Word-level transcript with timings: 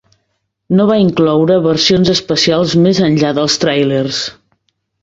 No 0.79 0.87
va 0.91 0.95
incloure 1.01 1.59
versions 1.67 2.11
especials 2.17 2.75
més 2.87 3.05
enllà 3.11 3.35
dels 3.41 3.61
tràilers. 3.67 4.27